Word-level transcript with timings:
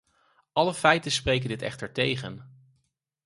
Alle 0.51 0.73
feiten 0.73 1.11
spreken 1.11 1.49
dit 1.49 1.61
echter 1.61 1.91
tegen. 1.93 2.61